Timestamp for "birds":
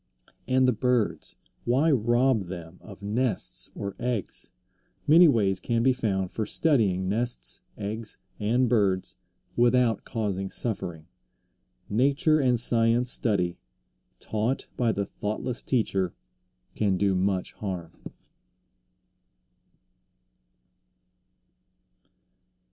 0.73-1.35, 8.67-9.15